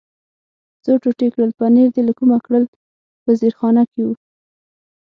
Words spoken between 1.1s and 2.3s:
کړل، پنیر دې له